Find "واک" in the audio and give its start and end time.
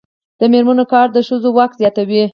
1.57-1.71